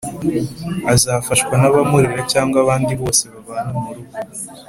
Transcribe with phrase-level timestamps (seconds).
[0.93, 4.15] azafashwa n'abamurera cyangwa abandi bose babana mu rugo.